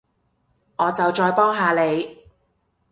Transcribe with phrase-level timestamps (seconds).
[0.77, 2.17] 我就再幫下你